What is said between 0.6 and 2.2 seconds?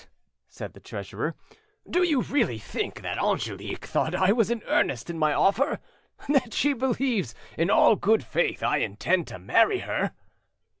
the treasurer, "do